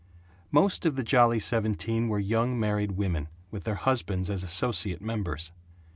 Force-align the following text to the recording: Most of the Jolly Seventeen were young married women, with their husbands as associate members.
Most 0.49 0.83
of 0.87 0.95
the 0.95 1.03
Jolly 1.03 1.37
Seventeen 1.37 2.07
were 2.09 2.17
young 2.17 2.59
married 2.59 2.93
women, 2.93 3.27
with 3.51 3.65
their 3.65 3.75
husbands 3.75 4.31
as 4.31 4.43
associate 4.43 4.99
members. 4.99 5.51